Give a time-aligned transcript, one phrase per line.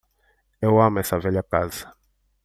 [0.59, 1.95] Eu amo essa velha casa.